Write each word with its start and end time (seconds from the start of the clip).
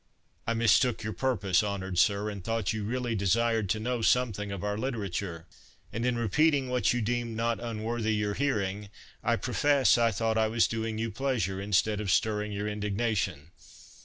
"I 0.47 0.55
mistook 0.55 1.03
your 1.03 1.13
purpose, 1.13 1.61
honoured 1.61 1.99
sir, 1.99 2.27
and 2.27 2.43
thought 2.43 2.73
you 2.73 2.83
really 2.83 3.13
desired 3.13 3.69
to 3.69 3.79
know 3.79 4.01
something 4.01 4.51
of 4.51 4.63
our 4.63 4.75
literature; 4.75 5.45
and 5.93 6.07
in 6.07 6.17
repeating 6.17 6.69
what 6.71 6.91
you 6.91 7.01
deemed 7.03 7.37
not 7.37 7.59
unworthy 7.59 8.15
your 8.15 8.33
hearing, 8.33 8.89
I 9.23 9.35
profess 9.35 9.99
I 9.99 10.09
thought 10.09 10.39
I 10.39 10.47
was 10.47 10.67
doing 10.67 10.97
you 10.97 11.11
pleasure, 11.11 11.61
instead 11.61 12.01
of 12.01 12.09
stirring 12.09 12.51
your 12.51 12.67
indignation." 12.67 13.51